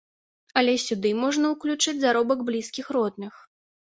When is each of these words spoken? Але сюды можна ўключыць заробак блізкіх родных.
Але 0.61 0.73
сюды 0.85 1.11
можна 1.25 1.45
ўключыць 1.53 1.95
заробак 2.07 2.39
блізкіх 2.51 2.85
родных. 2.99 3.33